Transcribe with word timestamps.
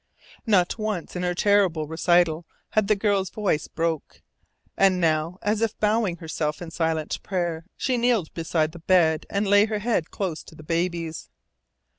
Not 0.47 0.79
once 0.79 1.15
in 1.15 1.21
her 1.21 1.35
terrible 1.35 1.85
recital 1.85 2.47
had 2.71 2.87
the 2.87 2.95
girl's 2.95 3.29
voice 3.29 3.67
broke. 3.67 4.23
And 4.75 4.99
now, 4.99 5.37
as 5.43 5.61
if 5.61 5.79
bowing 5.79 6.15
herself 6.15 6.59
in 6.59 6.71
silent 6.71 7.21
prayer, 7.21 7.65
she 7.77 7.97
kneeled 7.97 8.33
beside 8.33 8.71
the 8.71 8.79
bed 8.79 9.27
and 9.29 9.45
laid 9.47 9.69
her 9.69 9.77
head 9.77 10.09
close 10.09 10.41
to 10.45 10.55
the 10.55 10.63
baby's. 10.63 11.29